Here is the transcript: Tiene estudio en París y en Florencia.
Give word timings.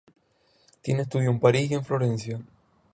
Tiene 0.81 1.03
estudio 1.03 1.29
en 1.29 1.39
París 1.39 1.69
y 1.69 1.75
en 1.75 1.85
Florencia. 1.85 2.39